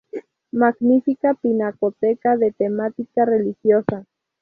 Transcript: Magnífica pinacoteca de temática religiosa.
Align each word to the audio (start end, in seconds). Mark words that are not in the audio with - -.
Magnífica 0.51 1.35
pinacoteca 1.35 2.35
de 2.35 2.51
temática 2.51 3.23
religiosa. 3.23 4.07